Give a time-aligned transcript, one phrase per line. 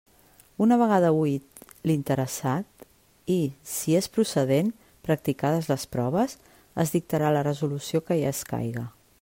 [0.65, 1.59] Una vegada oït
[1.91, 2.87] l'interessat
[3.35, 3.37] i,
[3.73, 4.73] si és procedent,
[5.11, 6.37] practicades les proves,
[6.87, 8.89] es dictarà la resolució que hi escaiga.